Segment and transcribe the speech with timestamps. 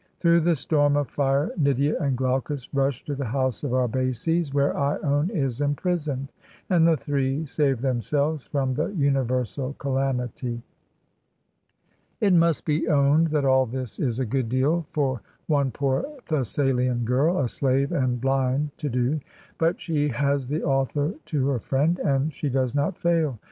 [0.17, 4.73] Through the storm of fire Nydia and Glaucus rush to the house of Arbaces where
[4.73, 6.31] lone is imprisoned,
[6.71, 10.63] and the three save themselves from the universal calamity.
[12.19, 17.05] It must be owned that all this is a good deal for one poor Thessalian
[17.05, 19.19] girl, a slave and blind, to do;
[19.59, 23.37] but she has the author to her friend, and she does not fail.